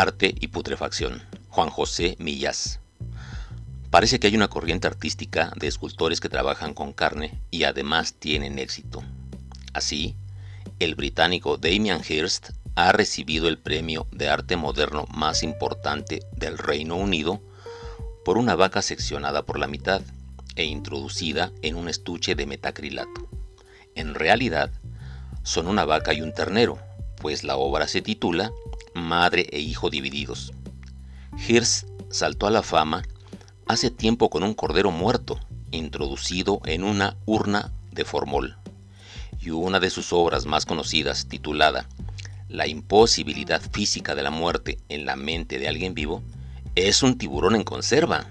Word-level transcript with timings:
Arte 0.00 0.34
y 0.40 0.46
putrefacción. 0.46 1.20
Juan 1.50 1.68
José 1.68 2.16
Millas. 2.18 2.80
Parece 3.90 4.18
que 4.18 4.28
hay 4.28 4.34
una 4.34 4.48
corriente 4.48 4.86
artística 4.86 5.52
de 5.56 5.66
escultores 5.66 6.20
que 6.20 6.30
trabajan 6.30 6.72
con 6.72 6.94
carne 6.94 7.38
y 7.50 7.64
además 7.64 8.14
tienen 8.14 8.58
éxito. 8.58 9.02
Así, 9.74 10.16
el 10.78 10.94
británico 10.94 11.58
Damien 11.58 12.00
Hirst 12.08 12.52
ha 12.76 12.92
recibido 12.92 13.46
el 13.46 13.58
premio 13.58 14.06
de 14.10 14.30
arte 14.30 14.56
moderno 14.56 15.04
más 15.12 15.42
importante 15.42 16.22
del 16.32 16.56
Reino 16.56 16.96
Unido 16.96 17.42
por 18.24 18.38
una 18.38 18.54
vaca 18.54 18.80
seccionada 18.80 19.42
por 19.42 19.58
la 19.58 19.66
mitad 19.66 20.00
e 20.56 20.64
introducida 20.64 21.52
en 21.60 21.76
un 21.76 21.90
estuche 21.90 22.34
de 22.34 22.46
metacrilato. 22.46 23.28
En 23.94 24.14
realidad, 24.14 24.70
son 25.42 25.66
una 25.66 25.84
vaca 25.84 26.14
y 26.14 26.22
un 26.22 26.32
ternero, 26.32 26.78
pues 27.16 27.44
la 27.44 27.58
obra 27.58 27.86
se 27.86 28.00
titula 28.00 28.50
Madre 28.94 29.46
e 29.50 29.60
Hijo 29.60 29.90
Divididos. 29.90 30.52
Hirst 31.48 31.86
saltó 32.10 32.46
a 32.46 32.50
la 32.50 32.62
fama 32.62 33.02
hace 33.66 33.90
tiempo 33.90 34.30
con 34.30 34.42
un 34.42 34.54
cordero 34.54 34.90
muerto, 34.90 35.38
introducido 35.70 36.60
en 36.64 36.82
una 36.82 37.16
urna 37.24 37.72
de 37.92 38.04
formol. 38.04 38.56
Y 39.40 39.50
una 39.50 39.78
de 39.78 39.90
sus 39.90 40.12
obras 40.12 40.44
más 40.44 40.66
conocidas, 40.66 41.28
titulada 41.28 41.86
La 42.48 42.66
imposibilidad 42.66 43.62
física 43.62 44.14
de 44.14 44.22
la 44.22 44.30
muerte 44.30 44.78
en 44.88 45.06
la 45.06 45.16
mente 45.16 45.58
de 45.58 45.68
alguien 45.68 45.94
vivo, 45.94 46.22
es 46.74 47.02
un 47.02 47.16
tiburón 47.16 47.54
en 47.54 47.62
conserva. 47.62 48.26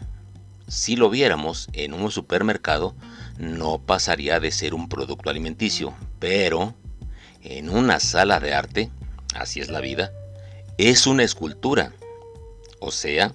Si 0.68 0.98
lo 0.98 1.10
viéramos 1.10 1.70
en 1.74 1.94
un 1.94 2.12
supermercado, 2.12 2.96
no 3.38 3.80
pasaría 3.80 4.40
de 4.40 4.52
ser 4.52 4.74
un 4.74 4.90
producto 4.90 5.30
alimenticio, 5.30 5.94
pero 6.20 6.76
en 7.42 7.70
una 7.70 8.00
sala 8.02 8.40
de 8.42 8.54
arte, 8.54 8.92
así 9.34 9.62
es 9.62 9.70
la 9.70 9.80
vida, 9.80 10.12
es 10.80 11.08
una 11.08 11.24
escultura. 11.24 11.92
O 12.80 12.92
sea, 12.92 13.34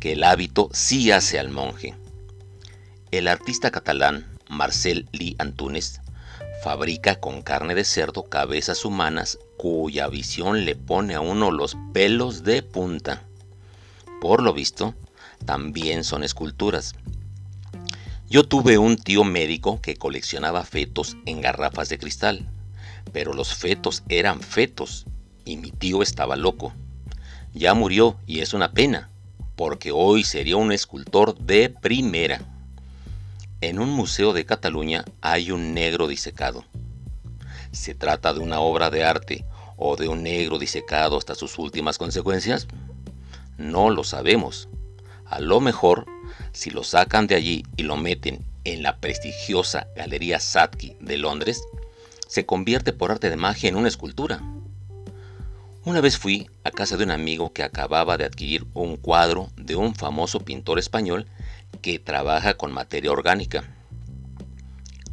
que 0.00 0.12
el 0.12 0.22
hábito 0.22 0.68
sí 0.74 1.10
hace 1.12 1.38
al 1.38 1.48
monje. 1.48 1.94
El 3.10 3.26
artista 3.26 3.70
catalán 3.70 4.26
Marcel 4.50 5.08
Lee 5.10 5.34
Antunes 5.38 6.02
fabrica 6.62 7.20
con 7.20 7.40
carne 7.40 7.74
de 7.74 7.84
cerdo 7.84 8.24
cabezas 8.24 8.84
humanas 8.84 9.38
cuya 9.56 10.08
visión 10.08 10.66
le 10.66 10.76
pone 10.76 11.14
a 11.14 11.22
uno 11.22 11.50
los 11.50 11.74
pelos 11.94 12.44
de 12.44 12.62
punta. 12.62 13.22
Por 14.20 14.42
lo 14.42 14.52
visto, 14.52 14.94
también 15.46 16.04
son 16.04 16.22
esculturas. 16.22 16.94
Yo 18.28 18.44
tuve 18.46 18.76
un 18.76 18.98
tío 18.98 19.24
médico 19.24 19.80
que 19.80 19.96
coleccionaba 19.96 20.64
fetos 20.64 21.16
en 21.24 21.40
garrafas 21.40 21.88
de 21.88 21.98
cristal, 21.98 22.46
pero 23.10 23.32
los 23.32 23.54
fetos 23.54 24.02
eran 24.10 24.42
fetos 24.42 25.06
y 25.44 25.56
mi 25.56 25.70
tío 25.70 26.02
estaba 26.02 26.36
loco. 26.36 26.72
Ya 27.52 27.74
murió 27.74 28.16
y 28.26 28.40
es 28.40 28.54
una 28.54 28.72
pena, 28.72 29.10
porque 29.56 29.92
hoy 29.92 30.24
sería 30.24 30.56
un 30.56 30.72
escultor 30.72 31.38
de 31.38 31.70
primera. 31.70 32.40
En 33.60 33.78
un 33.78 33.90
museo 33.90 34.32
de 34.32 34.44
Cataluña 34.44 35.04
hay 35.20 35.50
un 35.50 35.74
negro 35.74 36.08
disecado. 36.08 36.64
¿Se 37.72 37.94
trata 37.94 38.34
de 38.34 38.40
una 38.40 38.60
obra 38.60 38.90
de 38.90 39.04
arte 39.04 39.44
o 39.76 39.96
de 39.96 40.08
un 40.08 40.22
negro 40.22 40.58
disecado 40.58 41.16
hasta 41.16 41.34
sus 41.34 41.58
últimas 41.58 41.98
consecuencias? 41.98 42.66
No 43.56 43.90
lo 43.90 44.04
sabemos. 44.04 44.68
A 45.26 45.40
lo 45.40 45.60
mejor, 45.60 46.06
si 46.52 46.70
lo 46.70 46.84
sacan 46.84 47.26
de 47.26 47.34
allí 47.36 47.64
y 47.76 47.84
lo 47.84 47.96
meten 47.96 48.44
en 48.64 48.82
la 48.82 48.98
prestigiosa 48.98 49.86
Galería 49.96 50.40
Satki 50.40 50.96
de 51.00 51.18
Londres, 51.18 51.62
se 52.26 52.46
convierte 52.46 52.92
por 52.92 53.10
arte 53.10 53.30
de 53.30 53.36
magia 53.36 53.68
en 53.68 53.76
una 53.76 53.88
escultura. 53.88 54.42
Una 55.86 56.00
vez 56.00 56.16
fui 56.16 56.48
a 56.64 56.70
casa 56.70 56.96
de 56.96 57.04
un 57.04 57.10
amigo 57.10 57.52
que 57.52 57.62
acababa 57.62 58.16
de 58.16 58.24
adquirir 58.24 58.66
un 58.72 58.96
cuadro 58.96 59.50
de 59.56 59.76
un 59.76 59.94
famoso 59.94 60.40
pintor 60.40 60.78
español 60.78 61.26
que 61.82 61.98
trabaja 61.98 62.54
con 62.54 62.72
materia 62.72 63.12
orgánica. 63.12 63.64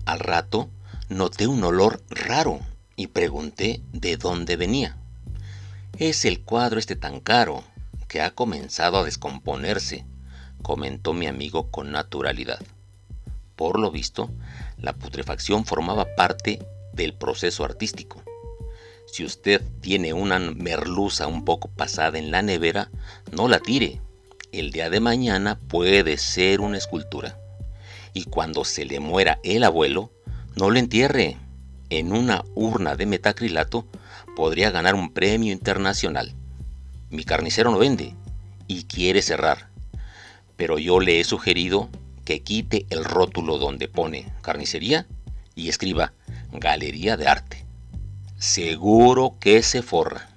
Al 0.06 0.20
rato 0.20 0.70
noté 1.10 1.46
un 1.48 1.62
olor 1.66 2.02
raro 2.10 2.62
y 2.96 3.08
pregunté 3.08 3.82
de 3.92 4.16
dónde 4.16 4.56
venía. 4.56 4.96
Es 5.98 6.24
el 6.24 6.40
cuadro 6.40 6.80
este 6.80 6.96
tan 6.96 7.20
caro, 7.20 7.66
que 8.08 8.22
ha 8.22 8.32
comenzado 8.32 8.98
a 8.98 9.04
descomponerse, 9.04 10.06
comentó 10.62 11.12
mi 11.12 11.28
amigo 11.28 11.70
con 11.70 11.92
naturalidad. 11.92 12.62
Por 13.58 13.78
lo 13.78 13.92
visto, 13.92 14.32
la 14.78 14.94
putrefacción 14.94 15.66
formaba 15.66 16.16
parte 16.16 16.66
del 16.94 17.14
proceso 17.14 17.66
artístico. 17.66 18.24
Si 19.06 19.26
usted 19.26 19.62
tiene 19.82 20.14
una 20.14 20.40
merluza 20.40 21.28
un 21.28 21.44
poco 21.46 21.68
pasada 21.70 22.18
en 22.18 22.32
la 22.32 22.42
nevera, 22.42 22.90
no 23.32 23.48
la 23.48 23.60
tire. 23.60 24.00
El 24.52 24.72
día 24.72 24.90
de 24.90 25.00
mañana 25.00 25.60
puede 25.68 26.18
ser 26.18 26.62
una 26.62 26.78
escultura. 26.78 27.38
Y 28.14 28.26
cuando 28.26 28.66
se 28.66 28.86
le 28.86 29.00
muera 29.00 29.40
el 29.44 29.64
abuelo, 29.64 30.12
no 30.56 30.70
lo 30.70 30.80
entierre. 30.80 31.38
En 31.90 32.14
una 32.14 32.44
urna 32.56 32.96
de 32.96 33.06
metacrilato 33.06 33.86
podría 34.36 34.72
ganar 34.72 34.96
un 34.96 35.14
premio 35.14 35.52
internacional. 35.52 36.34
Mi 37.10 37.24
carnicero 37.24 37.72
no 37.72 37.78
vende 37.78 38.16
y 38.68 38.84
quiere 38.84 39.22
cerrar. 39.22 39.70
Pero 40.56 40.80
yo 40.80 41.00
le 41.00 41.20
he 41.20 41.24
sugerido 41.24 41.90
que 42.24 42.42
quite 42.42 42.86
el 42.90 43.04
rótulo 43.04 43.58
donde 43.58 43.88
pone 43.88 44.32
carnicería 44.42 45.06
y 45.56 45.70
escriba 45.70 46.14
Galería 46.54 47.18
de 47.18 47.28
Arte. 47.28 47.61
Seguro 48.42 49.36
que 49.40 49.62
se 49.62 49.84
forra. 49.84 50.31